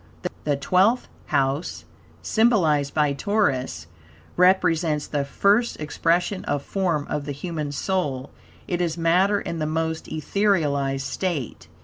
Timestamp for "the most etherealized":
9.59-11.05